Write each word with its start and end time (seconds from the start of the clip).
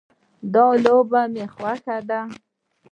دا 0.53 0.65
لوبه 0.83 1.21
مې 1.33 1.45
خوښه 1.53 1.97
ده 2.09 2.19